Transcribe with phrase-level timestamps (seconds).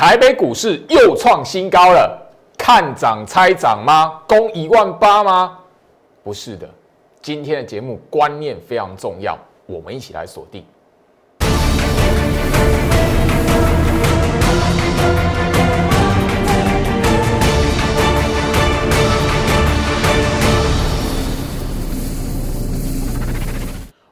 [0.00, 2.18] 台北股市又创新高了，
[2.56, 4.18] 看涨猜涨吗？
[4.26, 5.58] 攻一万八吗？
[6.24, 6.66] 不是的，
[7.20, 9.36] 今天的节目观念非常重要，
[9.66, 10.64] 我们一起来锁定。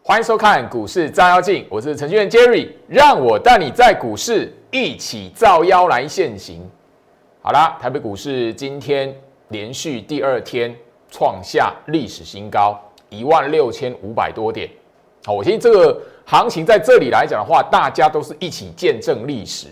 [0.08, 6.66] 欢迎收看股市照妖镜，我是程序员 Jerry，让我带你在股市一起照妖来现行。
[7.42, 9.14] 好啦，台北股市今天
[9.48, 10.74] 连续第二天
[11.10, 12.80] 创下历史新高，
[13.10, 14.70] 一万六千五百多点。
[15.26, 19.66] 好，我相信这个行情在这里来讲的话，大家都是一起见证历史。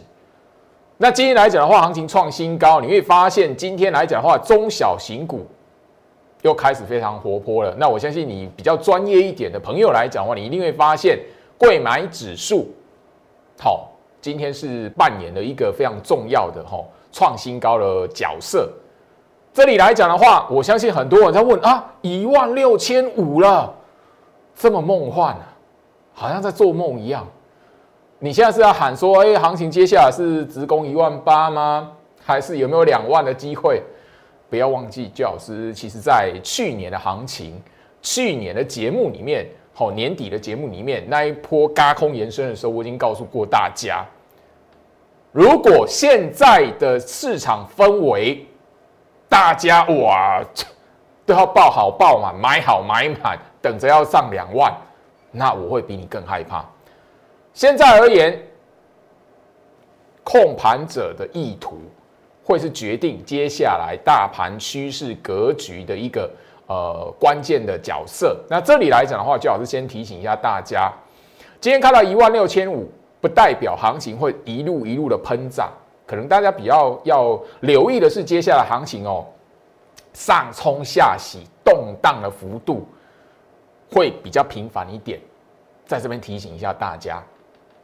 [0.99, 5.47] 那今天来讲的话，行情创新高，你会发现今天来讲的话，中小型股。
[6.47, 7.75] 又开始非常活泼了。
[7.77, 11.19] 那我相信你比较专业一点的朋友来讲的话，你一定会发现，
[11.59, 12.69] 贵买指数，
[13.59, 16.79] 好，今天是扮演了一个非常重要的哈
[17.11, 18.71] 创新高的角色。
[19.53, 23.75] 这里来讲的话，我相信很多人在问啊，一万六千五了，
[24.55, 25.49] 这么梦幻啊，
[26.13, 27.27] 好像在做梦一样。
[28.19, 31.91] 你现在是要喊说，哎，行情接下来是直攻一万八吗？
[32.25, 33.83] 还是有没有两万的机会？
[34.49, 37.61] 不要忘记，焦老师其实在去年的行情、
[38.01, 44.07] 去年的节目里面，好年底的节目里面那一波嘎空延伸的时候，我已经告诉过大家，
[45.33, 48.47] 如果现在的市场氛围，
[49.29, 50.41] 大家哇
[51.27, 54.73] 都要报好报满、买好买满，等着要上两万，
[55.33, 56.65] 那我会比你更害怕。
[57.53, 58.41] 现在而言，
[60.23, 61.81] 控盘者的意图。
[62.47, 66.31] 会是决定接下来大盘趋势格局的一个
[66.69, 68.39] 呃关键的角色。
[68.49, 70.93] 那这里来讲的话，最好是先提醒一下大家，
[71.61, 72.89] 今天看到一万六千五，
[73.21, 75.73] 不代表行情会一路一路的喷涨。
[76.07, 79.27] 可能大家比较要留意的是，接下来行情哦，
[80.13, 82.87] 上冲下洗，动荡的幅度
[83.91, 85.19] 会比较频繁一点。
[85.85, 87.21] 在这边提醒一下大家。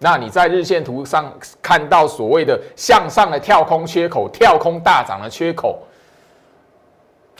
[0.02, 1.32] 那你在日线图上
[1.62, 5.78] 看到所谓的向上的跳空缺口、跳空大涨的缺口，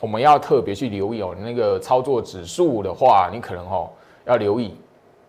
[0.00, 1.34] 我们要特别去留意哦。
[1.40, 3.90] 那个操作指数的话，你可能哦
[4.26, 4.76] 要留意，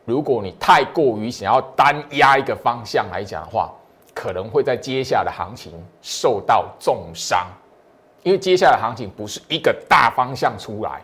[0.06, 3.74] 如果你太过于想要单压一个方向来讲的话，
[4.14, 5.74] 可能会在接下来的行情
[6.04, 7.48] 受到重伤，
[8.22, 11.02] 因为接下来行情不是一个大方向出来，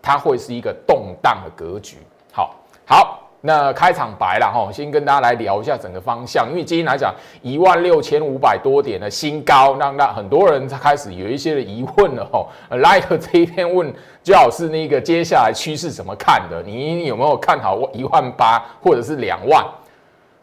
[0.00, 1.98] 它会是一个动荡的格局。
[2.32, 2.54] 好，
[2.86, 3.25] 好。
[3.46, 12.44] 那开场白了哈，先跟大家来聊一下整个方向，因为今天来讲一万六千五百多点的新高，让那很多人开始有一些的疑问了哈。
[12.70, 16.60] Like 这一篇问，最好是那个接下来趋势怎么看的？
[16.64, 19.64] 你有没有看好一万八或者是两万？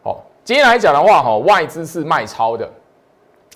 [0.02, 2.66] 哦，今天来讲的话哈，外资是卖超的，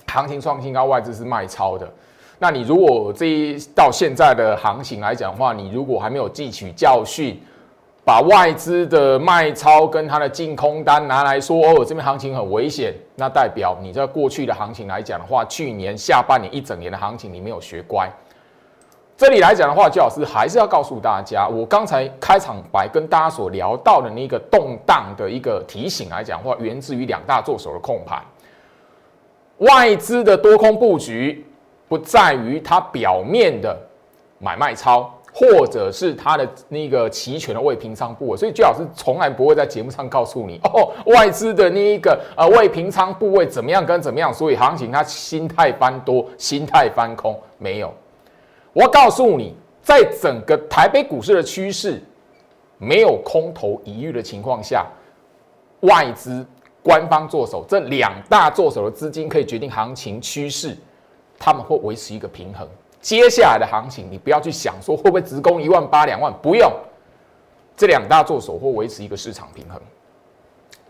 [0.05, 1.91] 行情创新高，外资是卖超的。
[2.37, 7.41] 那你如果这一到现在的行情来讲的话，你如果还没有汲取教训。
[8.09, 18.11] 把外资的卖超跟它的净空单拿来说，哦，这边行情很危险，那代表你在过去的行情来讲的话，去年下半年一整年的行情你没有学乖。
[19.15, 28.19] 这里来讲的话，周老师还是要告诉大家，我刚才开场白跟大家所聊到的那个动荡的一个提醒来讲的话，源自于两大作手的控盘，
[29.59, 31.45] 外资的多空布局
[31.87, 33.77] 不在于它表面的
[34.39, 35.13] 买卖超。
[35.39, 47.93] 或者是它的那个期权的未平仓部位，所以最好是从来不会在节目上告诉你哦，外资的那一个呃未平仓部位怎么样跟怎么样，所以行情它心态翻多，心态翻空没有。
[48.73, 52.03] 我告诉你，在整个台北股市的趋势
[52.77, 54.85] 没有空头疑虑的情况下，
[55.83, 56.45] 外资
[56.83, 60.75] 官方做手这两大做手的资金可以决定行情趋势，
[61.37, 62.67] 他们会维持一个平衡。
[63.01, 66.71] 接下来的行情，你不要去想说会不会直攻一万八两万，不用，
[67.77, 69.79] 这两大做手或维持一个市场平衡。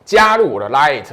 [0.03, 1.05] 加入我的 Light，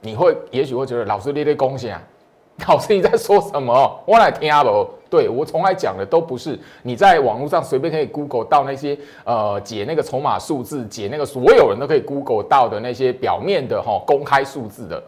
[0.00, 2.00] 你会也许会觉得老师列列恭喜啊，
[2.68, 4.00] 老师你在说什么？
[4.06, 4.88] 我来听阿不？
[5.10, 15.00] 对我从来讲的都不是你在网络上随便可以 Google 到那些呃解那个筹码数字，解那个所有人都可以 Google 到的那些表面的哈公开数字的，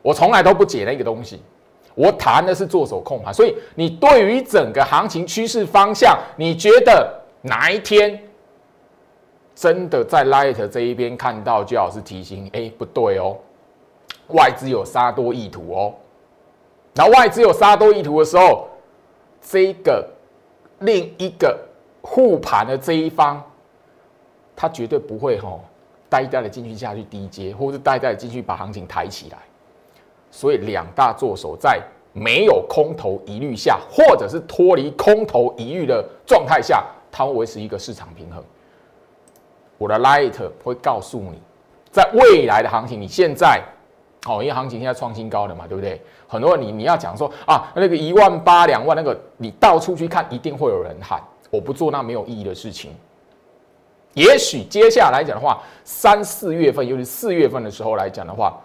[0.00, 1.42] 我从来都不解那个东西。
[1.94, 7.12] 我谈的是做手控盘，所以你对于整个行情趋势方向，你觉得
[7.42, 8.18] 哪一天
[9.54, 13.36] 真的在 Light 这一边看到，就好是提醒，哎，不对哦，
[14.28, 15.94] 外资有杀多意图哦。
[16.94, 18.68] 然后外资有杀多意图的时候，
[19.40, 20.08] 这个
[20.80, 21.58] 另一个
[22.00, 23.42] 护盘的这一方，
[24.56, 25.60] 他绝对不会吼
[26.08, 29.38] 呆呆的进去下去低阶，或是呆呆的进去把行情抬起来。
[30.32, 31.80] 所以两大作手在
[32.12, 38.42] 没有空头疑虑下，或者是脱离空头疑虑的状态下，它会维持一个市场平衡。
[39.78, 40.34] 我的 Light
[40.64, 41.40] 会告诉你，
[41.90, 43.62] 在未来的行情，你现在，
[44.24, 46.00] 好，因为行情现在创新高了嘛，对不对？
[46.26, 52.92] 很多人你你要讲说啊，那个一万八两万那个，你到处去看，一定会有人喊，我不做那没有意义的事情。
[54.14, 58.60] 也许接下来讲的话，三四月份，尤其四月份的时候来讲的话，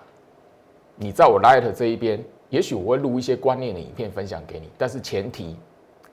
[0.99, 5.55] 你在我 Light 这一边，也许我会录一些观念的影片分享给你，但是前提，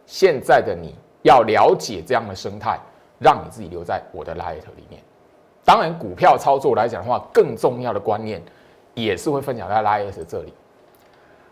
[0.04, 2.78] 现在的你要了解这样的生态，
[3.18, 5.02] 让你自己留在我的 Light 里面。
[5.64, 8.42] 当然，股票操作来讲的话，更重要的观念
[8.92, 10.52] 也是会分享在 Light 这里。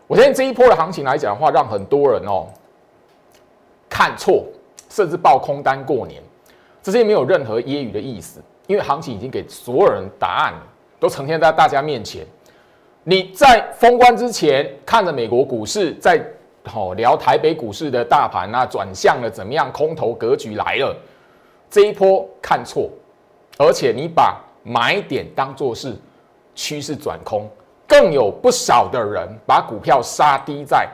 [0.05, 2.47] 我相信这一波的行情来讲的话，让很多人哦
[3.89, 4.45] 看错，
[4.89, 6.21] 甚至爆空单过年。
[6.83, 10.53] 这些没有任何揶揄的意思，因为行情已经给所有人答案，
[10.99, 12.27] 都呈现在大家面前。
[13.05, 16.23] 你在封关之前看着美国股市，在
[16.63, 19.69] 好聊台北股市的大盘啊，转向了怎么样？
[19.73, 20.95] 空头格局来了，
[21.69, 22.89] 这一波看错，
[23.57, 25.93] 而且你把买点当做是
[26.55, 27.49] 趋势转空，
[27.85, 30.87] 更有不少的人把股票杀低在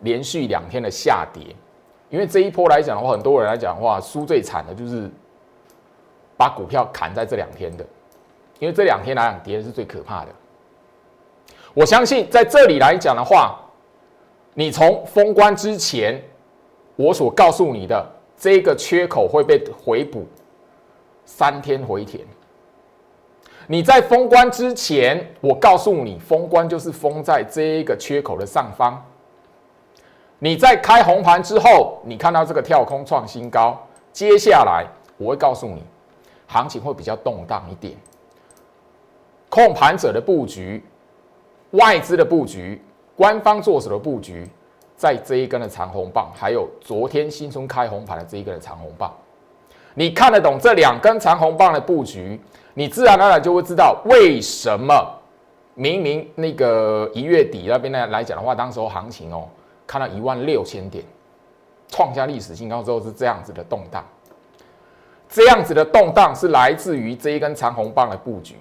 [0.00, 1.42] 连续两天的下跌。
[2.10, 5.10] 因为这一波来讲的话，很多人来讲的话，输最惨的就是
[6.36, 7.86] 把股票砍在这两天的，
[8.58, 10.28] 因为这两天来讲跌是最可怕的。
[11.78, 13.56] 我相信在这里来讲的话，
[14.54, 16.20] 你从封关之前，
[16.96, 18.04] 我所告诉你的
[18.36, 20.26] 这个缺口会被回补
[21.24, 22.26] 三天回填。
[23.68, 29.00] 你在封关之前，我告诉你，封关就是封在这一个缺口的上方。
[30.40, 33.80] 你在开红盘之后，你看到这个跳空创新高，
[34.12, 34.84] 接下来
[35.16, 35.84] 我会告诉你，
[36.48, 37.94] 行情会比较动荡一点。
[39.48, 40.84] 控盘者的布局、
[41.72, 42.80] 外资的布局、
[43.16, 44.48] 官方做手的布局，
[44.96, 49.12] 在这一根的长红棒，还有昨天新春开红盘的这一根的长红棒，
[49.94, 52.40] 你看得懂这两根长红棒的布局，
[52.74, 54.94] 你自然而然就会知道为什么
[55.74, 59.48] 明明那个一月底那边呢来讲的话，当时候行情哦。
[59.86, 61.02] 看到一万六千点，
[61.88, 64.04] 创下历史新高之后是这样子的动荡，
[65.30, 68.56] 这样子的动荡是来自于这一根长红棒的布局。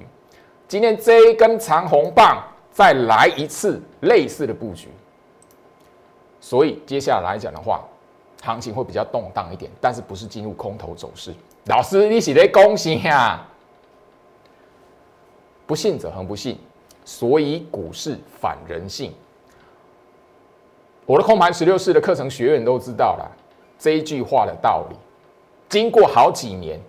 [0.70, 2.42] 今天这一根长红棒
[2.78, 4.90] 再来一次类似的布局，
[6.40, 7.84] 所以接下来来讲的话，
[8.44, 11.34] 行情会比较动荡一点，但是不是进入空头走势。
[11.66, 13.44] 老师，你是在恭喜呀？
[15.66, 16.60] 不信者恒不信，
[17.04, 19.12] 所以股市反人性。
[21.08, 23.28] 我的空盘十六式的课程学员都知道了
[23.80, 24.96] 这一句话的道理。
[25.68, 26.80] 经过好几年，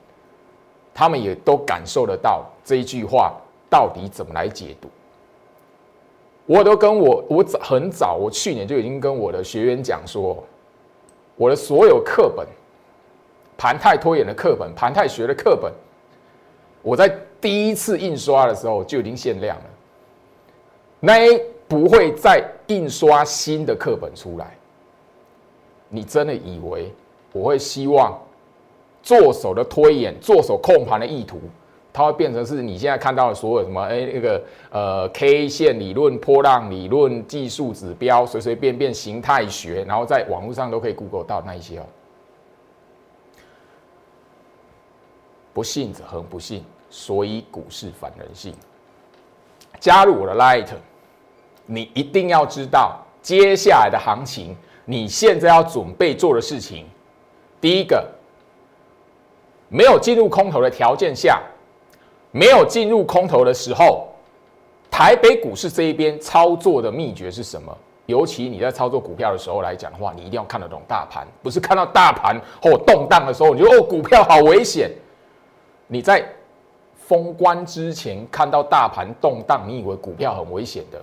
[0.92, 3.34] 他们也都感受得到这一句话
[3.70, 4.90] 到底怎么来解读。
[6.48, 10.42] 我都跟我我早很早，我去年就已经跟我的学员讲说，
[11.36, 12.44] 我的所有课本、
[13.56, 15.70] 盘态拖延的课本、盘态学的课本，
[16.82, 17.08] 我在
[17.40, 19.64] 第一次印刷的时候就已经限量了。
[20.98, 21.12] 那。
[21.68, 24.56] 不会再印刷新的课本出来。
[25.90, 26.90] 你真的以为
[27.30, 28.18] 我会希望
[29.02, 31.38] 做手的推演、做手控盘的意图，
[31.92, 33.82] 它会变成是你现在看到的所有什么？
[33.82, 41.86] 哎，那个呃，K 线理论、波浪理论、技术指标，随随便便形态学，然后在网络上都可以 Google 到那一些哦。
[45.52, 48.54] 不信者恒不信，所以股市反人性。
[49.80, 50.68] 加入我的 Light。
[51.70, 56.86] 你一定要知道接下来的行情，你现在要准备做的事情。
[57.60, 58.08] 第一个，
[59.68, 61.42] 没有进入空头的条件下，
[62.30, 64.08] 没有进入空头的时候，
[64.90, 67.76] 台北股市这一边操作的秘诀是什么？
[68.06, 74.90] 尤其你在操作股票的时候来讲的话，你一定要看得懂大盘，不是看到大盘或动荡的时候，你就哦股票好危险。
[75.86, 76.26] 你在
[76.96, 80.98] 封关之前看到大盘动荡，你以为股票很危险的？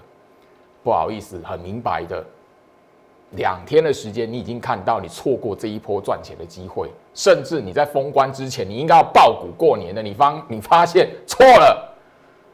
[0.84, 2.24] 不好意思，很明白的，
[3.32, 11.96] 两天的时间，你已经看到你错过这一波赚钱的机会，甚至你在封关之前，你应该要爆股过年的，你方你发现错了，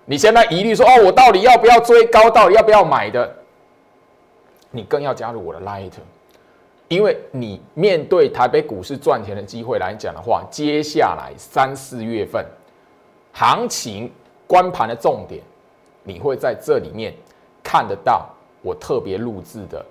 [0.06, 3.36] 你现在疑虑说哦，我到底要不要追高，到底要不要买的？
[4.70, 5.92] 你更要加入我的 Light，
[6.88, 12.46] 因为你面对台北股市赚钱的机会来讲的话，接下来三四月份
[13.34, 14.10] 行情
[14.48, 15.42] 关盘的重点，
[16.04, 17.14] 你会在这里面。
[17.64, 18.28] 看得到
[18.64, 19.86] 我特别录制的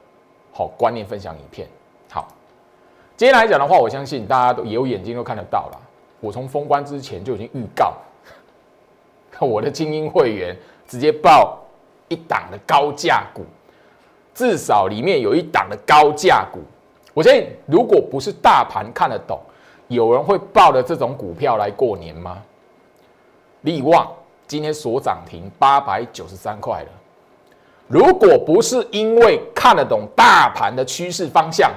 [0.53, 1.69] 好观念分享影片。
[3.21, 5.81] 今天来讲的话，我相信大家都有眼睛都看得到了。
[6.21, 7.93] 我从封关之前就已经预告，
[9.47, 10.57] 我的精英会员
[10.89, 11.63] 直接报
[12.09, 13.45] 一档的高价股，
[14.33, 16.61] 至少里面有一档的高价股。
[17.13, 19.39] 我相信，如果不是大盘看得懂，
[19.89, 22.39] 有人会抱着这种股票来过年吗？
[23.61, 24.11] 利旺
[24.47, 26.89] 今天所涨停八百九十三块了。
[27.87, 31.71] 如果不是因为看得懂大盘的趋势方向，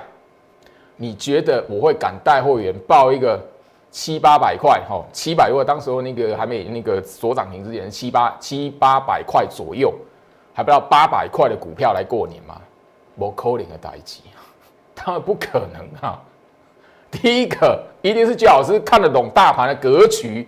[0.96, 3.40] 你觉得我会敢带会员报一个
[3.92, 4.82] 七八百块？
[4.88, 9.94] 哈，七百块，当时候那个还没那个所涨停之前，七八七八百块左右，
[10.54, 12.60] 还不到八百块的股票来过年吗？
[13.16, 14.24] 不可能的代机，
[14.96, 16.20] 当然不可能啊！
[17.12, 20.48] 第一个一定是最好是看得懂大盘的格局，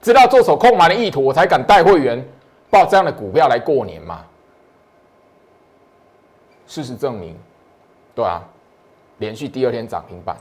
[0.00, 2.24] 知道做手控盘的意图，我才敢带会员
[2.70, 4.24] 报这样的股票来过年嘛。
[6.68, 7.36] 事实证明，
[8.14, 8.40] 对啊，
[9.18, 10.36] 连续第二天涨停板。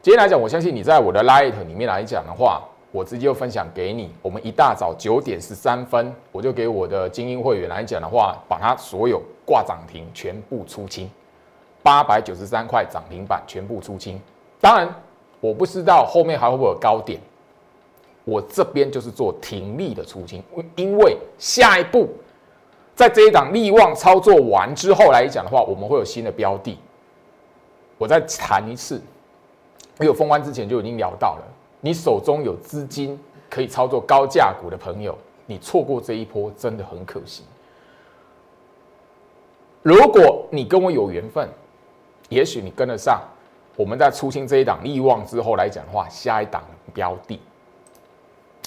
[0.00, 4.10] 今天来讲，我相信你在我的 Light 里面来讲的话，我直接就分享给你。
[4.22, 11.10] 我们一大早九点十三分，我就给我的精英会员来讲的话，把它所有挂涨停全部出清，
[11.82, 14.18] 八百九十三块涨停板全部出清。
[14.60, 14.88] 当然，
[15.40, 17.20] 我不知道后面还会不会有高点，
[18.24, 20.42] 我这边就是做停利的出清，
[20.76, 22.08] 因为下一步。
[22.94, 26.78] 在这一档利旺操作完之后来讲的话，我们会有新的标的。
[27.98, 28.94] 我再谈一次，
[30.00, 31.44] 因为封关之前就已经聊到了，
[31.80, 33.18] 你手中有资金
[33.50, 37.42] 可以操作高价股的朋友，你错过这一波真的很可惜。
[39.82, 41.48] 如果你跟我有缘分，
[42.28, 43.20] 也许你跟得上，
[43.76, 46.62] 我们在出清这一档利旺之后来讲的话，下一档
[46.94, 47.40] 标的。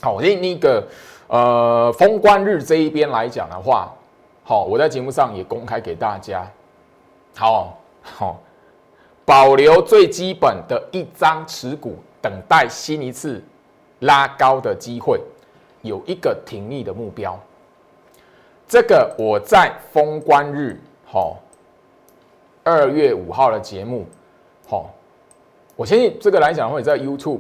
[0.02, 0.88] 好，那那个
[1.28, 3.94] 呃封关日这一边来讲的话。
[4.44, 6.46] 好，我在节目上也公开给大家。
[7.36, 8.40] 好好，
[9.26, 13.42] 保留最基本的一张持股，等待新一次
[14.00, 15.22] 拉高的机会，
[15.82, 17.40] 有一个停利的目标。
[18.68, 21.38] 这个我在封关日，好，
[22.64, 24.06] 二月五号的节目，
[24.68, 24.90] 好，
[25.76, 27.40] 我相信这个来讲的话，在 YouTube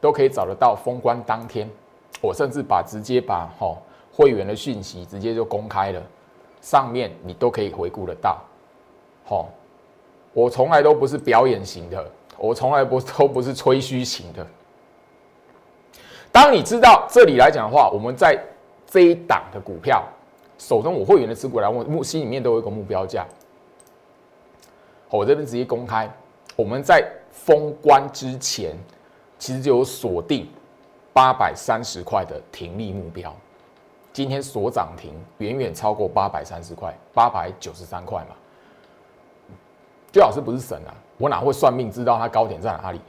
[0.00, 0.76] 都可以找得到。
[0.76, 1.68] 封关当天，
[2.20, 3.76] 我甚至把直接把哈
[4.12, 6.02] 会员的讯息直接就公开了。
[6.60, 8.38] 上面你都可以回顾得到，
[9.24, 9.48] 好，
[10.32, 14.46] 我从来都不是表演型的，我从来不 都不是吹嘘型的。
[16.32, 18.38] 当你知道这里来讲的话，我们在
[18.86, 20.04] 这一档的股票
[20.58, 23.26] 手中，我会员的持股来，我目心里面都有一个目标价。
[25.08, 26.08] 我这边直接公开，
[26.54, 28.76] 我们在封关之前，
[29.40, 30.48] 其实就有锁定
[31.12, 33.34] 八百三十块的停利目标。
[34.12, 38.36] 今天所涨停远远超过八百三十块，八百九十三块嘛。
[40.12, 40.94] 最好是不是神啊？
[41.18, 43.00] 我哪会算命知道它高点在哪里？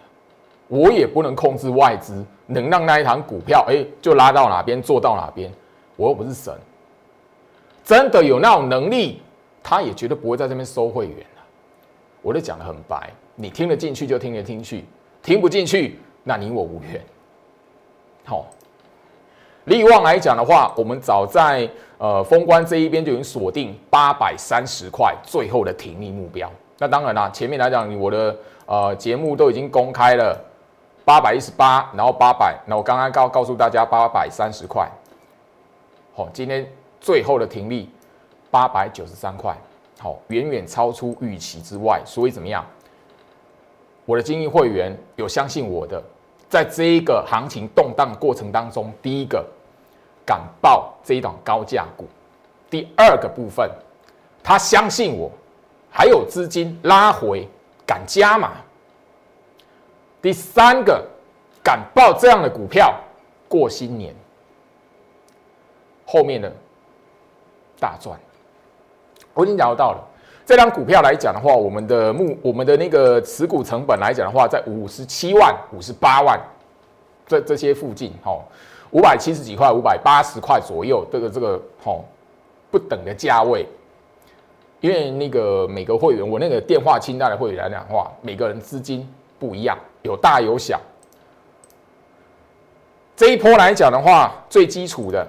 [0.67, 5.51] 我也不能控制外资，能让那一堂股票哎就拉到哪边做到哪边。
[5.96, 6.53] 我又不是神，
[7.84, 9.22] 真的有那种能力，
[9.62, 11.25] 他也绝对不会在这边收会员
[12.22, 14.86] 我都讲的很白，你听得进去就听得进去，
[15.22, 17.01] 听不进去那你我无缘。
[18.25, 18.46] 好。
[19.65, 26.51] 利旺来讲的话，我们早在呃封关这一边就已经锁定八百三十块最后的停利目标。
[26.82, 28.36] 那当然啦，前面来讲我的
[28.66, 30.36] 呃节目都已经公开了
[31.06, 34.90] 八百一十八，然后八百，那我刚刚告告诉大家八百三十块。
[36.16, 36.68] 好，今天
[37.00, 37.88] 最后的停利
[38.50, 39.56] 八百九十三块，
[40.00, 42.02] 好，远远超出预期之外。
[42.04, 42.66] 所以怎么样？
[44.06, 46.02] 我的精英会员有相信我的。
[46.50, 49.46] 在这一个行情动荡过程当中，第一个
[50.26, 52.08] 敢报这一档高价股，
[52.72, 53.70] 第二个部分，
[54.44, 55.32] 他相信我，
[55.92, 57.46] 还有资金拉回
[57.86, 58.54] 敢加码，
[60.22, 61.06] 第三个
[61.62, 62.96] 敢报这样的股票
[63.50, 64.16] 过新年，
[66.06, 66.52] 后面的
[67.78, 68.18] 大赚，
[69.34, 70.08] 我已经聊到了。
[70.46, 76.40] 这张股票来讲的话，我们的目我们的那个持股成本来讲的话，在五十七万、五十八万
[77.28, 78.42] 这这些附近，哦，
[78.92, 82.04] 五百七十几块、五百八十块左右，这个这个哦
[82.72, 83.68] 不等的价位。
[84.82, 89.08] 因为那个每个会员，我那个电话清单的会员来讲的话，每个人资金
[89.40, 90.80] 不一样，有大有小。
[93.16, 95.26] 这一波来讲的话，最基础的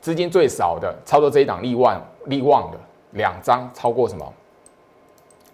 [0.00, 2.78] 资金最少的，操作这一档利旺利旺的。
[3.12, 4.30] 两张超过什么？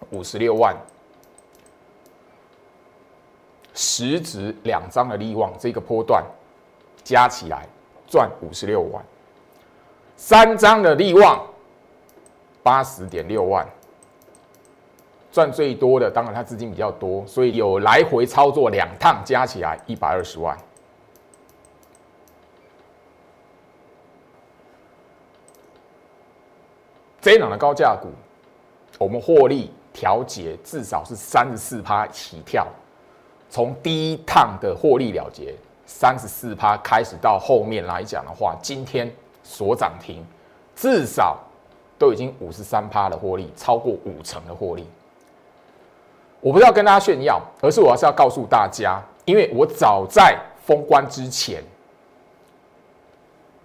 [0.09, 0.75] 五十六万，
[3.73, 6.21] 实值两张的利旺这个波段
[7.05, 7.65] 加起来
[8.05, 9.01] 赚五十六万，
[10.17, 11.41] 三张的利旺
[12.63, 13.67] 八十点六万，
[15.31, 20.57] 赚最多的当然他资金比较多，所以有来回操作两趟加起来一百二十万。
[27.19, 28.09] 这一档的高价股，
[28.97, 32.67] 我们获利调节至少是三十四趴起跳，
[33.49, 35.55] 从第一趟的获利了结
[35.85, 39.09] 三十四趴开始到后面来讲的话，今天
[39.41, 40.21] 所涨停
[40.75, 41.39] 至少
[41.97, 44.87] 都已经五十三趴的获利，超过五成的获利。
[46.41, 51.63] 我不是要跟大家炫耀，而是我要是要告诉大家，因为我早在封关之前，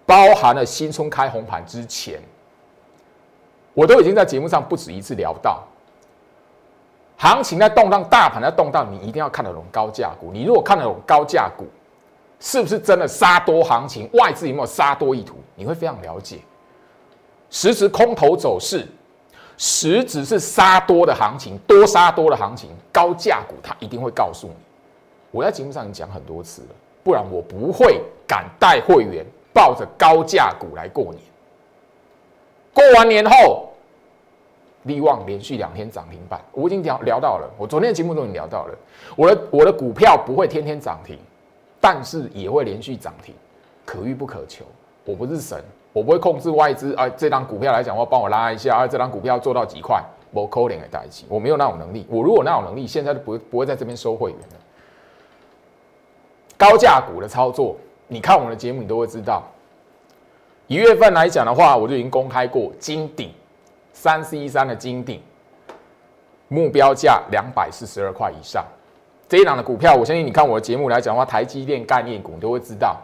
[0.05, 2.21] 包含了新春开红盘之前，
[3.73, 5.61] 我都已经在节目上不止一次聊到，
[7.17, 10.31] 行情在动荡，大盘在动荡，你一定要看得懂高价股。
[10.31, 11.65] 你如果看得懂高价股，
[12.39, 14.09] 是不是真的杀多行情？
[14.13, 15.35] 外资有没有杀多意图？
[15.55, 16.39] 你会非常了解，
[17.49, 18.85] 实时空头走势。
[19.61, 24.53] 实质是杀多的行情，多杀多的行情，高价股它一定会告诉你。
[25.31, 26.67] 我在节目上已经讲很多次了，
[27.03, 31.17] 不然我不会敢带会员抱着高价股来过年。
[32.73, 33.73] 过完年后，
[34.83, 38.77] 利旺连续两天涨停板，我已经聊聊到了，我昨天的节目中已经聊到了。
[39.17, 41.19] 我的我的股票不会天天涨停，
[41.81, 43.35] 但是也会连续涨停，
[43.85, 44.63] 可遇不可求。
[45.03, 45.61] 我不是神。
[45.99, 50.01] 我不会控制外资啊，这张股票来讲，话帮我拉一下啊，这张股票做到几块，
[50.31, 52.07] 我扣两个代起，我没有那种能力。
[52.09, 54.55] 我如果那种能力，现在都不不会在这边收会员了。
[56.57, 57.75] 高价股的操作，
[58.07, 59.43] 你看我们的节目，你都会知道。
[60.67, 63.29] 一月份来讲的话，我就已经公开过金鼎
[63.91, 65.21] 三四一三的金鼎，
[66.47, 68.63] 目标价两百四十二块以上。
[69.27, 72.95] 这一档的股票，我相信你看我的节目来讲的话，台积电概念股都会知道。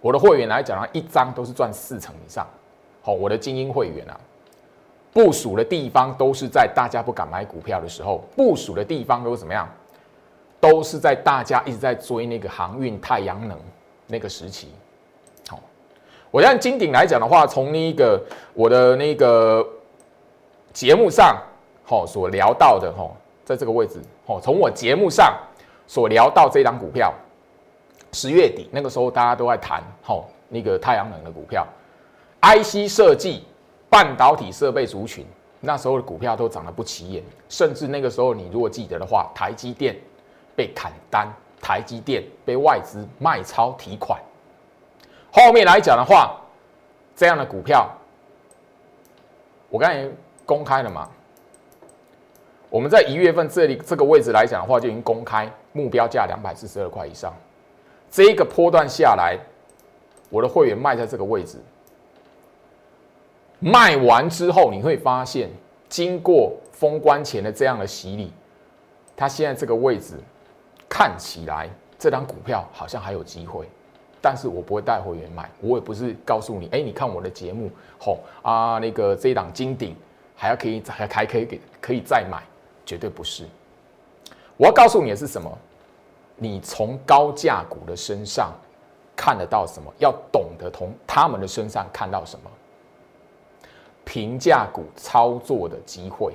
[0.00, 2.46] 我的会员来讲呢，一张都是赚四成以上。
[3.02, 4.18] 好，我的精英会员啊，
[5.12, 9.68] 部署的地方都是在大家不敢买股票的时候，部署的地方都是怎么样？
[10.60, 13.56] 都是在大家一直在追那个航运、太阳能
[14.08, 14.68] 那个时期。
[15.48, 15.60] 好，
[16.30, 18.20] 我按金鼎来讲的话，从那个
[18.54, 19.64] 我的那个
[20.72, 21.40] 节目上，
[21.84, 23.08] 好所聊到的，哈，
[23.44, 25.32] 在这个位置，好，从我节目上
[25.86, 27.14] 所聊到这张股票。
[28.12, 31.66] 十月底那个时候，大家都在谈吼那个太阳能的股票
[32.40, 33.44] ，IC 设计、
[33.90, 35.26] 半导体设备族群，
[35.60, 39.96] 那时候的股票都涨得不起眼，甚至那个时候你如果记得的话，台积电
[40.56, 44.20] 被砍单，台积电被外资卖超提款。
[45.30, 46.40] 后面来讲的话，
[47.14, 47.88] 这样的股票，
[49.68, 50.08] 我刚才
[50.46, 51.08] 公开了嘛？
[52.70, 57.34] 我们在一月份这里这个位置来讲的话，就已经公开目标价两百四十二块以上。
[58.10, 59.38] 这一个波段下来，
[60.30, 61.58] 我的会员卖在这个位置，
[63.58, 65.50] 卖完之后你会发现，
[65.88, 68.32] 经过封关前的这样的洗礼，
[69.16, 70.14] 它现在这个位置
[70.88, 71.68] 看起来
[71.98, 73.68] 这张股票好像还有机会，
[74.20, 79.94] 但是我不会带会员买，我也不是告诉你，哎，你看我的节目，吼啊，那个这一档金顶
[80.34, 82.42] 还要可以还还可以给可以再买，
[82.86, 83.44] 绝对不是。
[84.56, 85.58] 我要告诉你的是什么？
[86.38, 88.52] 你从高价股的身上
[89.16, 89.92] 看得到什么？
[89.98, 92.50] 要懂得从他们的身上看到什么？
[94.04, 96.32] 平价股操作的机会。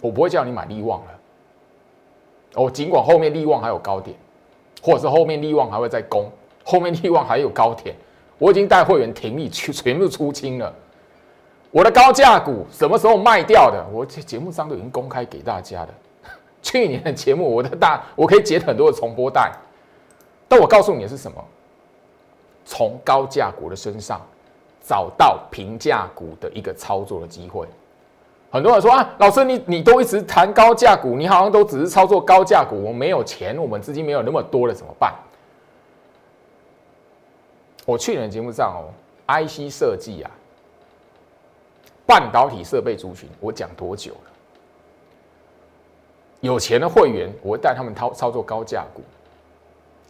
[0.00, 1.20] 我不会叫你买利旺了。
[2.54, 4.16] 哦，尽管后面利旺还有高点，
[4.82, 6.30] 或者是后面利旺还会再攻，
[6.64, 7.94] 后面利旺还有高点，
[8.38, 10.74] 我已经带会员停利去全部出清了。
[11.76, 13.86] 我的高价股什么时候卖掉的？
[13.92, 15.92] 我节目上都已经公开给大家的。
[16.62, 19.52] 去年的节目，我的大我可以截很多的重播带，
[20.48, 21.44] 但我告诉你的是什么？
[22.64, 24.18] 从高价股的身上
[24.80, 27.68] 找到平价股的一个操作的机会。
[28.50, 35.14] 很多人说啊，老师你你都一直谈高价股，你好像都只是操作高价股，我们没有钱，我们资金没有那么多了，怎么办？
[37.84, 38.88] 我去年的节目上哦
[39.26, 40.30] ，IC 设计啊。
[42.06, 44.30] 半导体设备族群，我讲多久了？
[46.40, 49.00] 有钱的会员，我会带他们操操作高价股；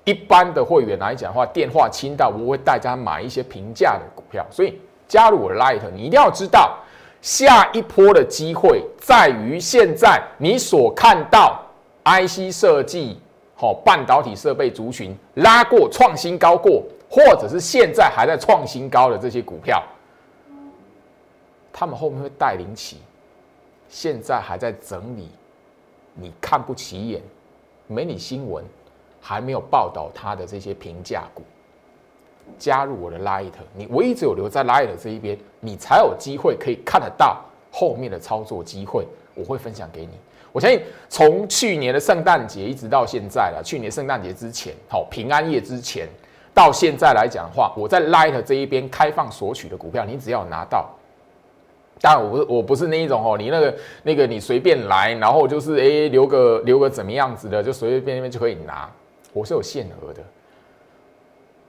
[0.04, 4.44] 一般的会员来讲的话，电话轻到，我会带他买一些平价的股票。
[4.50, 4.78] 所以
[5.08, 6.78] 加入我的 Light，你一定要知道，
[7.22, 11.62] 下一波的机会在于现在你所看到
[12.04, 13.18] IC 设计、
[13.54, 19.82] 好半导体设备族群拉过创新高过，或者是现在还在创新高的这些股票。
[21.78, 23.02] 他们后面会带领起，
[23.86, 25.28] 现在还在整理，
[26.14, 27.20] 你看不起眼，
[27.86, 28.64] 没你新闻，
[29.20, 31.42] 还没有报道他的这些平价股，
[32.58, 40.12] 加入我的 Light，你唯一只有留在 Light 这一边，你才有机会可以看得到后面的操作机会，我会分享给你。
[40.52, 46.08] 我相信从去年的圣诞节一直到现在了，去年圣诞节之前，好平安夜之前，
[46.54, 50.88] 到现在来讲的话，我在 Light 这一边开放索取的股票，你只要拿到。
[51.98, 58.88] 当然，我不是我不是那一种哦，你那个那个你随便来，然后就是哎留个留个怎么样子的，就随随便便就可以拿。
[59.32, 60.22] 我是有限额的。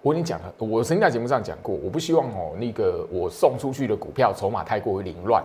[0.01, 5.43] 我跟你讲了，我曾经在节目上讲过，我不希望哦那个我送出去的股票筹码太过于凌乱，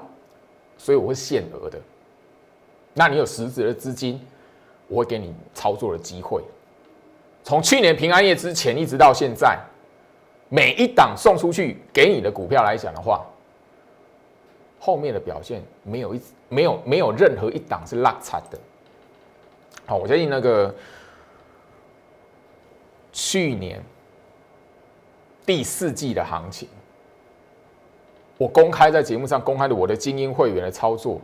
[0.77, 1.79] 所以我会限额的。
[2.93, 4.21] 那你有实质的资金，
[4.89, 6.43] 我会给你操作的机会。
[7.45, 9.59] 从去年平安夜之前一直到现在，
[10.49, 13.25] 每一档送出去给你的股票来讲的话。
[14.85, 18.59] 后面的表现没有一没有没有任何一档是落差的。
[19.87, 20.75] 好，我相信那个
[23.13, 23.81] 去年
[25.47, 26.69] 第四季的行情，
[28.37, 31.21] 我公开在节目上公开的我的精英会员的操作，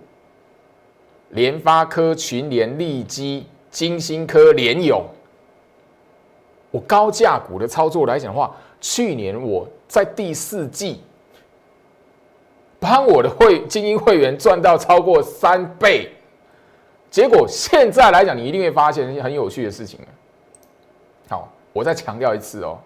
[1.30, 5.04] 联发科、群联、利基、金星科、联勇，
[6.70, 11.00] 我高价股的操作来讲的话，去年我在第四季。
[12.80, 16.12] 帮我的会精英会员赚到超过三倍，
[17.10, 19.98] 结果现在来讲，你一定会发现一些很有趣的事情。
[21.28, 22.78] 好，我再强调一次哦，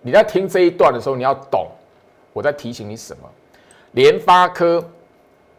[0.00, 1.68] 你在听这一段的时候，你要懂
[2.32, 3.28] 我在提醒你什么。
[3.92, 4.82] 联发科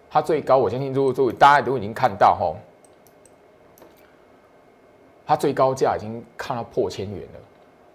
[0.09, 2.55] 它最高，我相信诸位诸位大家都已经看到哈，
[5.27, 7.39] 它最高价已经看到破千元了。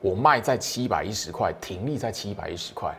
[0.01, 2.97] 我卖在七百一十块，停利在七百一十块，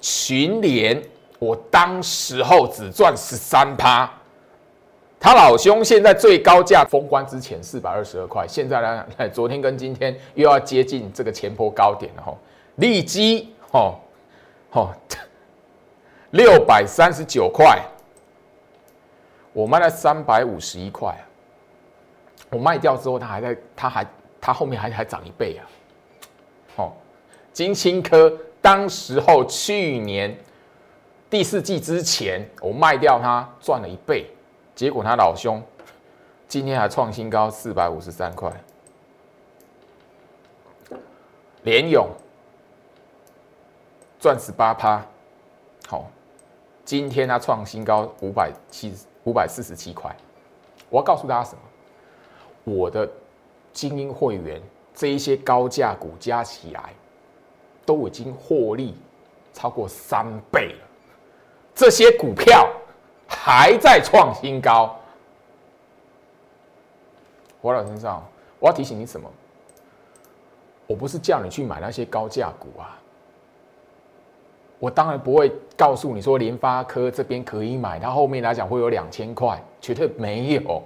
[0.00, 1.02] 群联。
[1.42, 4.08] 我当时候只赚十三趴，
[5.18, 12.32] 他老兄现在最高价封关之前四百二十二块，现在呢，昨天跟今天又要接近这个前坡高点了哈。
[12.76, 13.98] 利基哦
[14.70, 14.94] 哦，
[16.30, 17.82] 六百三十九块，
[19.52, 21.12] 我卖了三百五十一块，
[22.50, 24.06] 我卖掉之后，它还在，它还
[24.40, 25.66] 它后面还还涨一倍啊。
[26.76, 26.92] 哦，
[27.52, 30.38] 金星科当时候去年。
[31.32, 34.26] 第四季之前，我卖掉它赚了一倍，
[34.74, 35.62] 结果他老兄
[36.46, 38.52] 今天还创新高四百五十三块。
[41.62, 42.06] 联勇
[44.20, 45.02] 赚十八趴，
[45.88, 46.10] 好，
[46.84, 48.92] 今天它创新高五百七
[49.24, 50.14] 五百四十七块。
[50.90, 51.62] 我要告诉大家什么？
[52.64, 53.10] 我的
[53.72, 54.60] 精英会员
[54.94, 56.92] 这一些高价股加起来，
[57.86, 58.94] 都已经获利
[59.54, 60.88] 超过三倍了。
[61.74, 62.68] 这些股票
[63.26, 64.94] 还在创新高，
[67.60, 68.22] 我老先生，
[68.58, 69.28] 我要提醒你什么？
[70.86, 73.00] 我不是叫你去买那些高价股啊，
[74.78, 80.82] 我当然不会告诉你说联发科这边可以买，它后面来讲会有两千块，绝对没有。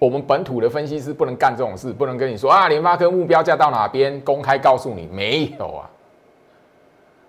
[0.00, 5.90] 我们本土的分析师不能干这种事，不能跟你说啊，联发科目标价到哪边，公开告诉你没有啊。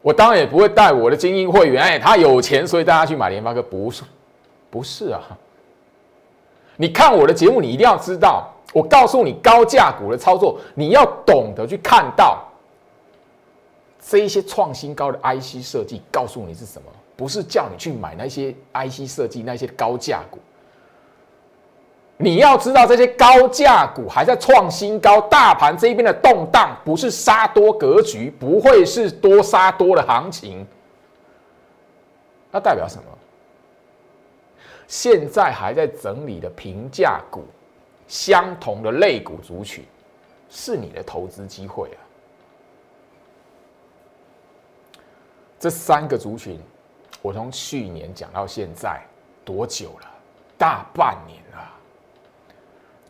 [0.06, 4.04] 我当然也不会带我的精英会员，哎，他有钱，所以大家去买联发科，不是，
[4.70, 5.20] 不是啊。
[6.78, 12.44] 你看我的节目，你一定要知道，我告诉你高价股的操作，你要懂得去看到
[14.00, 16.88] 这一些创新高的 IC 设计，告诉你是什么，
[17.18, 20.38] 不是叫你去买那些 IC 设计那些高价股。
[22.18, 30.66] 你要知道，这些高价股还在创新高，大盘这边的动荡不是杀多格局，不会是多杀多的行情。
[32.52, 33.04] 那代表什么？
[34.88, 37.44] 现在还在整理的平价股，
[38.08, 39.84] 相同的类股族群，
[40.50, 42.00] 是你的投资机会啊！
[45.60, 46.62] 这三个族群，
[47.22, 49.02] 我从去年讲到现在
[49.44, 50.08] 多久了？
[50.58, 51.45] 大半年。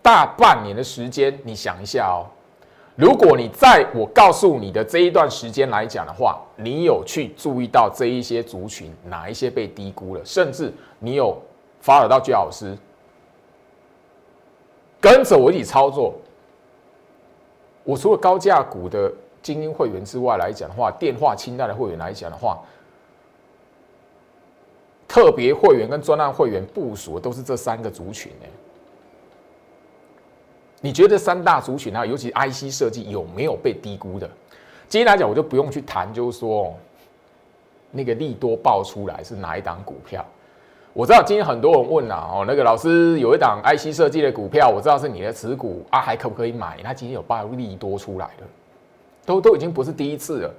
[0.06, 2.30] 大半年的时间，你想一下哦。
[2.96, 11.36] 如果你在我告诉你的这一段时间来讲的话，你有去注意到这一些族群哪一些被低估了，甚至你有
[11.82, 12.78] 发了到居老师，
[15.02, 16.14] 跟着我一起操作。
[17.84, 22.60] 我除了高价股的精英会员之外来讲的话，电话清单的会员来讲的话，
[25.08, 28.46] 特别会员跟专案会员部署的都是这三个族群呢。
[30.86, 34.30] 你觉得三大族群啊，尤其 IC 设计有没有被低估的？
[34.88, 36.72] 今天来讲，我就不用去谈，就是说
[37.90, 40.24] 那个利多爆出来是哪一档股票？
[40.94, 46.80] 我知道今天很多人问啊，哦，那个老师有一档 IC 设计的股票，我知道是你的持股啊，还可不可以买？
[46.84, 48.44] 他今天有爆利多出来的，
[49.26, 50.54] 都都已经不是第一次了。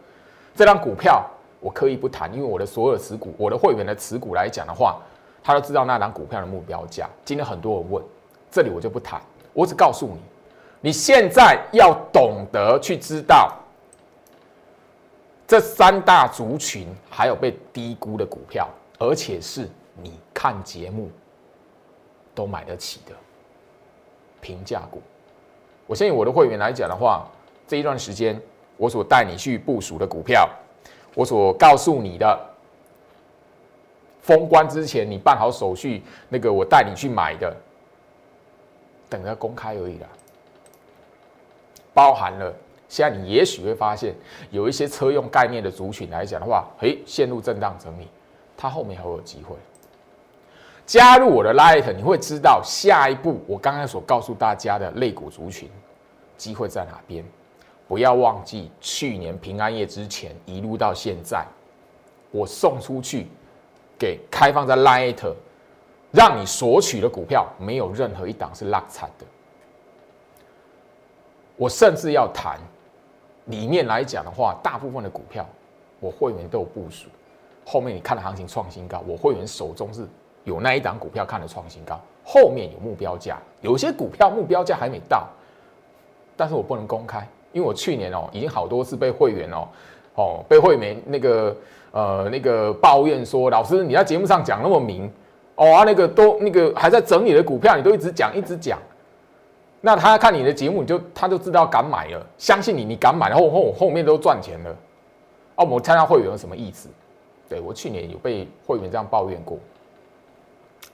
[0.56, 1.24] 这张股票
[1.60, 4.96] 我刻意不谈，因为我的所有持股，我的会员的持股来讲的话，
[5.44, 7.08] 他都知道那档股票的目标价。
[7.24, 8.02] 今天很多人问，
[8.50, 9.20] 这里我就不谈。
[9.56, 10.20] 我只告诉你，
[10.82, 13.56] 你现在要懂得去知道
[15.46, 21.10] 这三大族群还有被低估的股票，而且是你看节目
[22.34, 23.14] 都买得起的
[24.42, 25.00] 平价股。
[25.86, 27.26] 我相信我的会员来讲的话，
[27.66, 28.38] 这一段时间
[28.76, 30.46] 我所带你去部署的股票，
[31.14, 32.38] 我所告诉你的，
[34.20, 37.56] 封关之前你办好手续，那个我带你去买的，
[39.08, 40.08] 等着公开而已啦。
[41.94, 42.54] 包含了
[42.88, 44.14] 现在你也许会发现
[44.50, 48.06] 有一些车用概念的族群来讲的话，嘿，陷入震荡整理，
[48.56, 49.56] 它后面还有机会。
[50.84, 55.68] 加入我的 Light，你会知道下一步我刚才所告诉大家的类股族群
[56.36, 57.24] 机会在哪边。
[57.88, 61.44] 不要忘记去年平安夜之前一路到现在，
[62.30, 63.26] 我送出去
[63.98, 65.34] 给开放在 Light，
[66.16, 69.26] 让你索取的股票没有任何一档是落惨的。
[71.57, 72.59] 我甚至要谈
[73.44, 75.46] 里面来讲的话，大部分的股票
[76.00, 77.09] 我会员都有部署。
[77.66, 80.09] 后面你看的行情创新高，我会员手中是。
[80.44, 85.26] 有那一档股票看了创新高，后面有目标价，有些股票目标价还没到，
[86.37, 89.66] 但是我不能公开，因为我去年哦已经好多次被会员哦
[90.14, 91.57] 哦被会员那个
[91.90, 95.12] 呃那个抱怨说，老师你在节目上讲那么明
[95.56, 98.78] 哦啊那个都那个还在整理的股票，你都一直讲一直讲，
[99.80, 104.76] 那他看你的节目，你就他就知道敢买了，相信你，你敢买，然后后后面都赚钱了，
[105.56, 106.88] 哦，我参加会员有什么意思？
[107.48, 109.58] 对我去年有被会员这样抱怨过。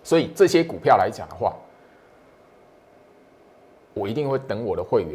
[0.02, 1.54] 所以这些股票来讲的话，
[3.94, 5.14] 我一定会等我的会员。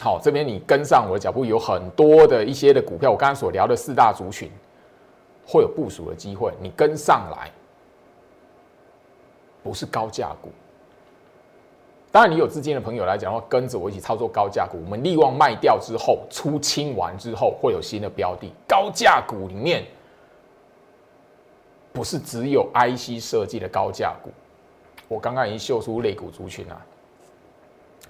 [0.00, 4.50] 好，这边你跟上我的脚步，有很多的一些的股票，我刚刚所聊的四大族群
[5.46, 7.50] 会有部署的机会，你跟上来，
[9.68, 10.50] 不是高价股。
[12.10, 14.80] 当然，你有资金的朋友来讲的话，跟着我一起操作高价股。
[14.82, 18.50] 我们利旺卖掉之后，出清完之后，会有新的标的。
[18.66, 19.84] 高价股里面。
[21.92, 24.30] 不是只有 IC 设计的高价股，
[25.06, 26.80] 我刚刚已经秀出类股族群了。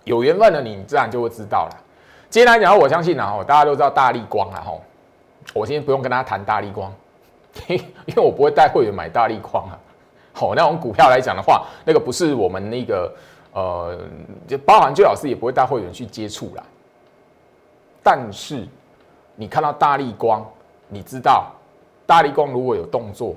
[0.05, 1.85] 有缘分的你，自然就会知道了。
[2.31, 4.81] 今天来讲，我相信啊，大家都知道大力光啊，吼，
[5.55, 6.92] 我今天不用跟大家谈大力光，
[7.66, 9.79] 因为我不会带会员买大力光啊。
[10.38, 13.12] 好，那种股票来讲的话，那个不是我们那个
[13.53, 13.98] 呃，
[14.46, 16.62] 就包含最老师也不会带会员去接触啦。
[18.05, 18.64] 但是
[19.35, 20.48] 你看到大力光，
[20.87, 21.51] 你知道
[22.07, 23.35] 大力光如果有动作。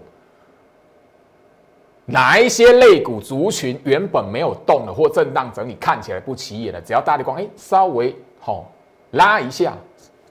[2.05, 8.69] 哪一些类股族群原本没有动的或震荡整理看起来不起眼的，只要大力光哎稍微好
[9.11, 9.73] 拉一下，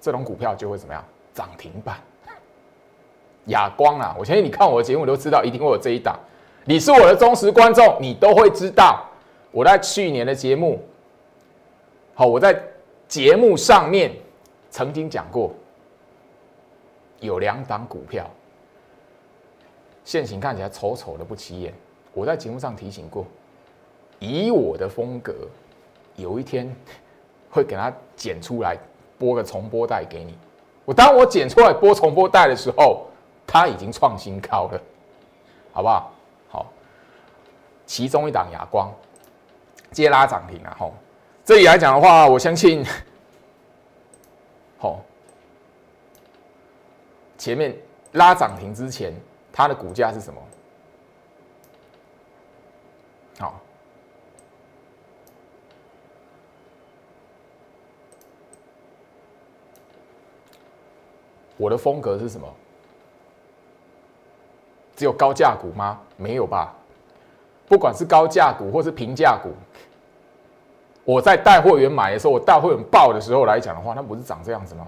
[0.00, 1.02] 这种股票就会怎么样
[1.34, 1.96] 涨停板？
[3.46, 4.14] 哑光啊！
[4.18, 6.16] 我相信你看我的节目都知道，一定会有这一档。
[6.64, 9.04] 你是我的忠实观众，你都会知道
[9.50, 10.80] 我在去年的节目，
[12.14, 12.62] 好，我在
[13.08, 14.12] 节目上面
[14.70, 15.52] 曾经讲过，
[17.20, 18.28] 有两档股票。
[20.04, 21.72] 现形看起来丑丑的不起眼，
[22.12, 23.24] 我在节目上提醒过，
[24.18, 25.34] 以我的风格，
[26.16, 26.74] 有一天
[27.50, 28.76] 会给它剪出来
[29.18, 30.36] 播个重播带给你。
[30.84, 33.06] 我当我剪出来播重播带的时候，
[33.46, 34.80] 它已经创新高了，
[35.72, 36.12] 好不好？
[37.90, 38.88] 其中一档哑光
[39.90, 40.76] 接拉涨停啊！
[40.78, 40.94] 吼，
[41.44, 42.84] 这里来讲的话，我相信，
[44.78, 45.00] 好，
[47.36, 47.76] 前面
[48.12, 49.12] 拉涨停之前。
[49.52, 50.40] 它的股价是什么？
[53.40, 53.60] 好，
[61.56, 62.48] 我的风格是什么？
[64.94, 66.00] 只有高价股吗？
[66.16, 66.76] 没有吧。
[67.70, 69.50] 不管是高价股或是平价股，
[71.04, 74.84] 我在带货员买的时候，我带货员报的时候来讲的话，那不是长这样子吗？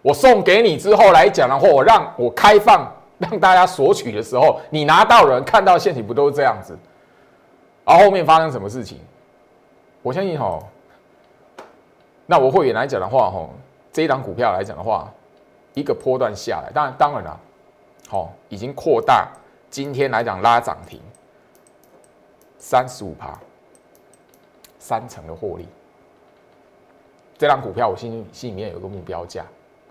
[0.00, 6.74] 我送给你之后来讲的话，我让我开放让大家索取的时候，你拿到人看到现体不都是这样子？
[7.84, 8.98] 而后面发生什么事情？
[10.00, 10.58] 我相信哈，
[12.24, 13.46] 那我会员来讲的话哈，
[13.92, 15.12] 这一档股票来讲的话，
[15.74, 17.38] 一个波段下来，当然当然了，
[18.08, 19.28] 好，已经扩大，
[19.74, 21.00] 今天来讲拉涨停，
[22.58, 23.36] 三十五趴，
[24.78, 25.66] 三成的获利。
[27.36, 29.44] 这档股票我心心里面有个目标价。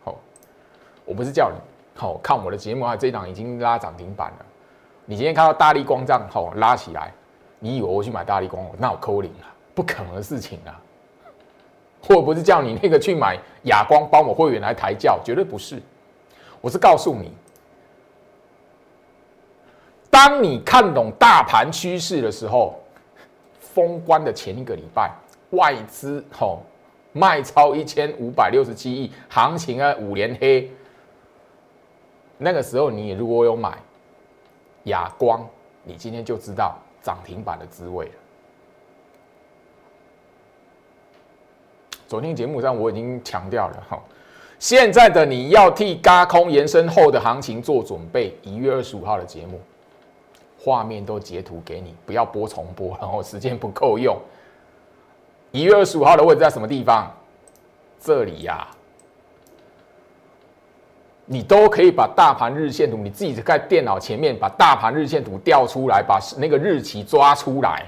[0.06, 0.16] 好
[1.04, 1.58] 我不是叫你
[2.00, 4.46] 好看我的节目啊，这一档已经拉涨停板了。
[5.04, 7.12] 你今天看到大力光这样好拉起来，
[7.60, 10.80] 你以为我去买大力光，那我扣零了，不可能的事情啊！
[12.08, 15.84] 我不是叫你那个去买哑光帮我会员来抬轿，绝对不是。
[16.62, 17.34] 我是告诉你，
[20.14, 22.80] 当你看懂大盘趋势的时候，
[23.60, 25.12] 封关的前一个礼拜，
[25.50, 26.62] 外资吼
[27.14, 30.70] 卖超一千五百六十七亿，行情啊五连黑。
[32.38, 33.76] 那个时候你如果有买
[34.84, 35.44] 亚光，
[35.84, 38.12] 你今天就知道涨停板的滋味了。
[42.08, 44.00] 昨天节目上我已经强调了哈，
[44.60, 48.38] 现在的你要替高空延伸后的行情做准备。
[48.44, 49.60] 一月二十五号的节目，
[50.64, 54.18] 画面都截图给你，不要播重播， 然后时间不够用。
[55.52, 57.12] 一月二十五号的位置在什么地方？
[58.00, 58.66] 这里呀，
[61.26, 67.86] 你都可以把大盘日线图，你自己在电脑前面把大盘日线图调出来，把那个日期抓出来。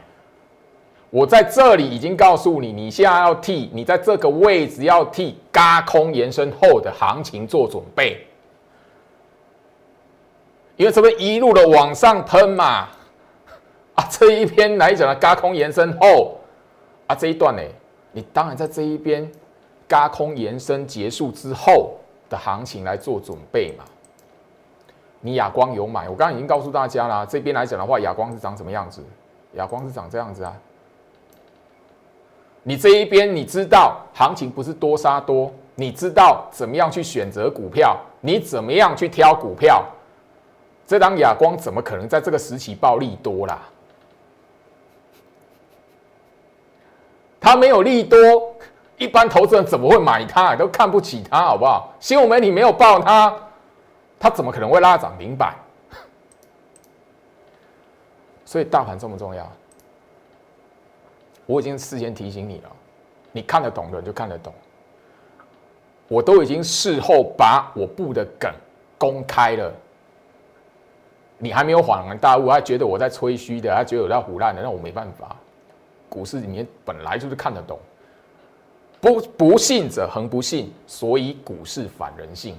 [1.10, 8.28] 我在这里已经告诉你，你现在要替你在这个位置要替嘎空延伸后的行情做准备，
[10.78, 12.88] 因为这边一路的往上喷嘛，
[13.96, 16.38] 啊，这一边来讲的嘎空延伸后。
[17.08, 17.62] 啊，这一段呢，
[18.14, 19.32] 你当然在这一边，
[19.88, 21.94] 嘎空延伸结束之后
[22.28, 23.86] 的行情来做准备嘛。
[25.22, 29.04] 你亚光有买，我刚刚已经告诉大家了，这边来讲的话，亚光是长什么样子？
[29.54, 30.54] 亚光是长这样子啊。
[32.64, 39.86] 你这一边你知道行情不是多杀多，你知道怎么样去选择股票，你怎么样去挑股票？
[40.88, 43.60] 这张亚光怎么可能在这个时期暴利多啦？
[47.40, 48.18] 它没有利多，
[48.98, 50.56] 一般投资人怎么会买它？
[50.56, 51.94] 都看不起它，好不好？
[52.00, 53.36] 新闻媒体没有报它，
[54.20, 55.56] 它怎么可能会拉涨停板？
[58.46, 59.52] 所以大盘重不重要？
[61.46, 62.72] 我已经事先提醒你了，
[63.32, 64.54] 你看得懂的就看得懂。
[66.08, 68.52] 我都已经事后把我布的梗
[68.98, 69.72] 公开了，
[71.38, 75.36] 你还没有恍然大悟，还觉得我在吹嘘的，还觉得我在胡乱的，那我没办法。
[76.08, 77.78] 股市里面本来就是看得懂，
[79.02, 82.56] 不不信者恒不信，所以股市反人性。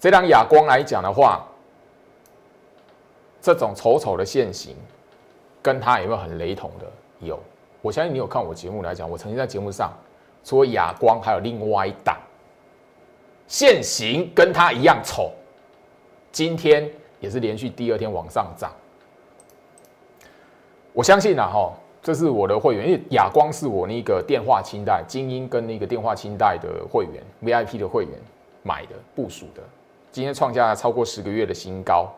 [0.00, 1.46] 这张哑光来讲的话，
[3.40, 4.76] 这种丑丑的现形，
[5.62, 6.86] 跟它有没有很雷同的？
[7.20, 7.38] 有，
[7.80, 9.92] 我相信你有看我节目来讲，我曾经在节目上
[10.42, 12.18] 说哑光还有另外一档
[13.46, 15.32] 现形跟它一样丑，
[16.34, 18.72] 今天也是连续第二天往上涨。
[20.92, 28.12] 我相信啊，哈，这是我的会员，因为亚光是我那个电话清代精英跟那个电话清代的会员 VIP 的会员
[28.64, 29.62] 买的部署的，
[30.10, 32.12] 今天创下了超过十个月的新高。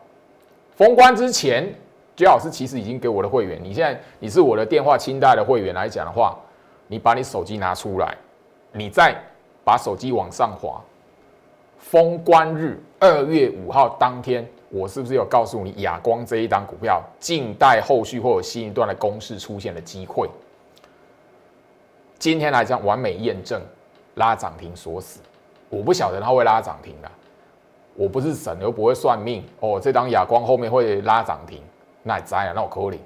[0.75, 1.71] 封关之前，
[2.15, 6.35] 最老师其实已经给我的会员，你现在你是我的电话清代的会员来讲的话，
[6.87, 8.17] 你把你手机拿出来，
[8.71, 9.15] 你再
[9.63, 10.81] 把手机往上滑，
[11.89, 14.45] 封关日二月五号当天。
[14.69, 20.29] 我是不是有告诉你，亚光这一档股票静待后续或有新一段的公式出现的机会？
[22.19, 23.61] 今天来讲完美验证，
[24.15, 25.21] 拉涨停锁死。
[25.69, 27.09] 我不晓得它会拉涨停的，
[27.95, 29.79] 我不是神，又不会算命哦。
[29.81, 31.61] 这张亚光后面会拉涨停，
[32.03, 32.99] 那栽了，那我扣零。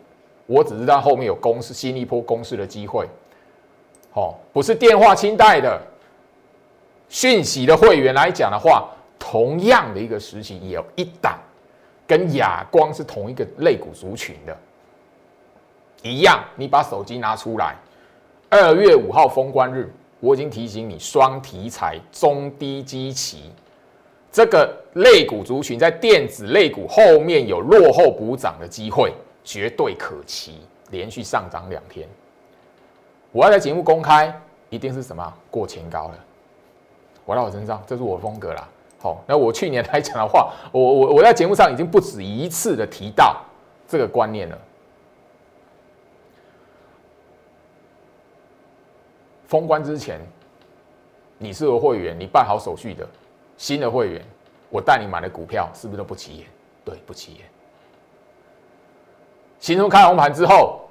[0.48, 3.08] 我只知道后面有公式新一波公式的机会。
[4.14, 5.80] 哦，不是电话清代的
[7.12, 11.38] 讯息的会员来讲的话，同样的一个时期也有一档。
[12.08, 14.58] 跟亚光是同一个类股族群的，
[16.02, 16.44] 一样。
[16.58, 17.76] 你把手机拿出来，
[18.50, 23.52] 二月五号封关日，我已经提醒你，双题材中低基期，
[24.30, 32.08] 这个类股族群在电子类股后面有落后补涨的机会，绝对可期，连续上涨两天。
[33.32, 34.38] 我要在节目公开，
[34.70, 36.26] 一定是什么过前高了，
[37.26, 38.68] 我在我身上，这是我的风格啦。
[39.00, 43.38] 好，那我去年来讲的话，我我我在节目上已经不止一次的提到
[43.88, 44.58] 这个观念了。
[49.48, 50.22] 封关之前，
[51.38, 53.08] 你是个会员，你办好手续的
[53.58, 54.24] 新的会员，
[54.70, 56.48] 我带你买的股票是不是都不起眼？
[56.86, 57.42] 对，不起眼。
[59.60, 60.82] 新春开红盘之后，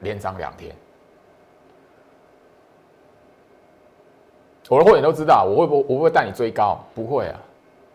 [0.00, 0.74] 连涨两天。
[4.70, 7.40] 我的会员都知道，我会不我不会带你追高，不会啊，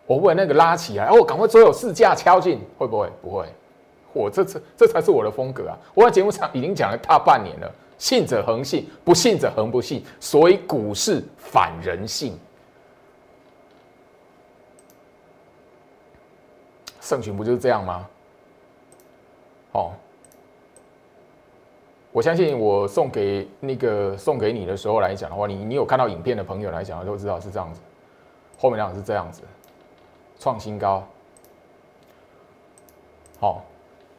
[0.06, 3.10] 我会那个拉起来，哦，赶快追有市价敲进，会不会？
[3.22, 3.46] 不会，
[4.12, 5.78] 我这次这才是我的风格啊！
[5.94, 12.38] 我在节目上已经讲了大半年了，信者恒信，不信者恒不信，所以股市反人性，
[17.00, 18.06] 圣群不就是这样吗？
[19.72, 19.94] 哦。
[22.16, 27.82] 我相信我送给那个送给你的时候来讲的话，你你有看到影片的朋友来讲都知道是这样子，
[28.58, 29.42] 后面两个是这样子，
[30.40, 31.04] 创新高。
[33.38, 33.62] 好，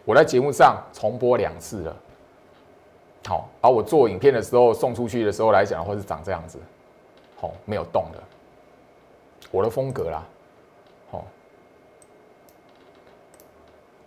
[0.04, 1.96] 我在节目上重播两次了，
[3.26, 6.58] 好，而我做影片的时候送出去的时候来讲，或是长这样子，
[7.40, 8.22] 好，没有动的，
[9.50, 10.22] 我的风格啦，
[11.10, 11.24] 好，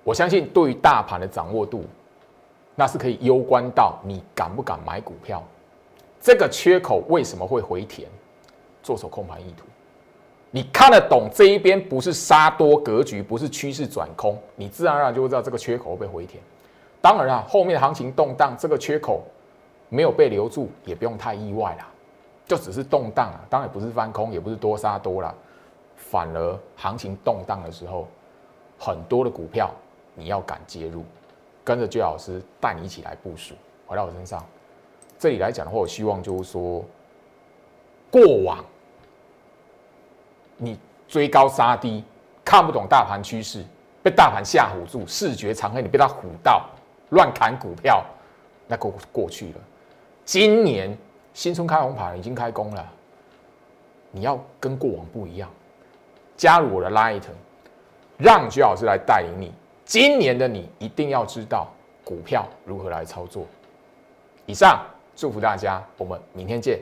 [0.03, 1.83] 我相信对于大盘的掌握度，
[2.79, 5.43] 那是可以攸关到你敢不敢买股票，
[6.21, 8.07] 这个缺口为什么会回填，
[8.81, 9.65] 做手控盘意图，
[10.49, 16.41] 你看得懂这一边不是杀多格局，不是趋势转空，你自然而然就会知道这个缺口会被回填。
[17.01, 19.23] 当然啊，后面的行情动荡，这个缺口
[19.89, 21.85] 没有被留住，也不用太意外啦，
[22.47, 25.35] 就只是动荡啊，当然不是翻空，也不是多杀多啦，
[25.97, 28.07] 反而行情动荡的时候，
[28.79, 29.69] 很多的股票
[30.15, 31.03] 你要敢介入，
[31.69, 33.53] 跟着居老师带你一起来部署，
[33.85, 34.43] 回到我身上。
[35.19, 36.83] 这里来讲的话，我希望就是说，
[38.09, 38.57] 过往
[40.57, 42.03] 你追高杀低，
[42.43, 43.63] 看不懂大盘趋势，
[44.01, 46.65] 被大盘吓唬住，视觉长黑，你被他唬到。
[47.09, 48.03] 乱砍股票，
[48.67, 49.59] 那过过去了。
[50.25, 50.97] 今年
[51.35, 52.83] 新春开红盘已经开工了，
[54.09, 55.47] 你要跟过往不一样，
[56.35, 57.21] 加入我的 Light，
[58.17, 59.53] 让徐老师来带领你。
[59.89, 61.67] 今年的你一定要知道
[62.03, 63.43] 股票如何来操作。
[64.45, 64.85] 以上
[65.15, 66.79] 祝福大家，我们明天见。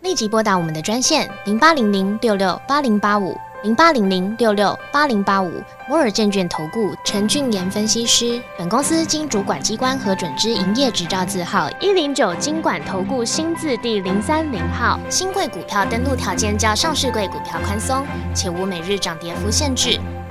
[0.00, 3.36] 立即拨打我们的专线零八零零六六八零八五。
[3.62, 5.48] 零八零零六六八零八五
[5.88, 14.98] 摩尔证券投顾陈俊言分析师，本公司经主管机关核准之营业执照字号一零九金管投顾新字第零三零号。
[15.08, 19.96] 新贵股票登录条件较上市贵股票宽松，且无每日涨跌幅限制。